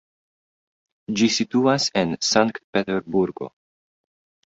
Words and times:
Ĝi 1.19 1.27
situas 1.35 1.87
en 2.03 2.17
Sankt-Peterburgo. 2.33 3.55